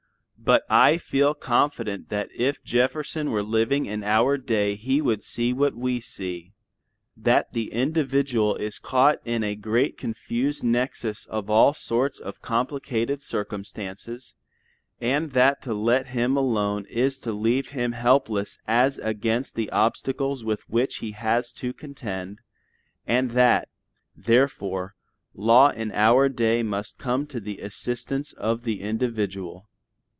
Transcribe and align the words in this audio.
But 0.43 0.63
I 0.71 0.97
feel 0.97 1.35
confident 1.35 2.09
that 2.09 2.29
if 2.35 2.63
Jefferson 2.63 3.29
were 3.29 3.43
living 3.43 3.85
in 3.85 4.03
our 4.03 4.37
day 4.39 4.73
he 4.73 4.99
would 4.99 5.21
see 5.21 5.53
what 5.53 5.75
we 5.75 5.99
see: 5.99 6.51
that 7.15 7.53
the 7.53 7.71
individual 7.71 8.55
is 8.55 8.79
caught 8.79 9.19
in 9.23 9.43
a 9.43 9.55
great 9.55 9.99
confused 9.99 10.63
nexus 10.63 11.27
of 11.27 11.51
all 11.51 11.75
sorts 11.75 12.17
of 12.19 12.41
complicated 12.41 13.21
circumstances, 13.21 14.33
and 14.99 15.33
that 15.33 15.61
to 15.61 15.75
let 15.75 16.07
him 16.07 16.35
alone 16.35 16.87
is 16.89 17.19
to 17.19 17.31
leave 17.31 17.69
him 17.69 17.91
helpless 17.91 18.57
as 18.67 18.97
against 18.97 19.53
the 19.53 19.69
obstacles 19.69 20.43
with 20.43 20.67
which 20.67 20.97
he 20.97 21.11
has 21.11 21.51
to 21.53 21.71
contend; 21.71 22.39
and 23.05 23.31
that, 23.31 23.69
therefore, 24.17 24.95
law 25.35 25.69
in 25.69 25.91
our 25.91 26.27
day 26.27 26.63
must 26.63 26.97
come 26.97 27.27
to 27.27 27.39
the 27.39 27.59
assistance 27.59 28.33
of 28.33 28.63
the 28.63 28.81
individual. 28.81 29.67